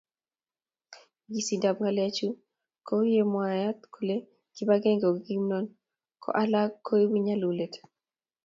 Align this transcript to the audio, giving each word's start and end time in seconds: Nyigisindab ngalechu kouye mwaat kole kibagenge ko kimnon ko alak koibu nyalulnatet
Nyigisindab 1.27 1.77
ngalechu 1.81 2.27
kouye 2.87 3.21
mwaat 3.31 3.77
kole 3.93 4.15
kibagenge 4.55 5.05
ko 5.11 5.19
kimnon 5.25 5.65
ko 6.23 6.29
alak 6.41 6.71
koibu 6.85 7.17
nyalulnatet 7.25 7.85